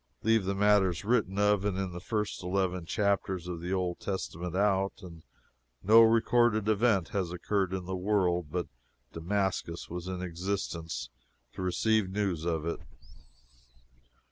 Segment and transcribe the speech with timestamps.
[0.23, 4.93] Leave the matters written of in the first eleven chapters of the Old Testament out,
[5.03, 5.21] and
[5.83, 8.65] no recorded event has occurred in the world but
[9.13, 11.11] Damascus was in existence
[11.53, 12.79] to receive the news of it.